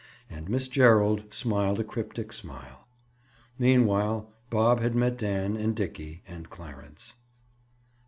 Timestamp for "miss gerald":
0.49-1.31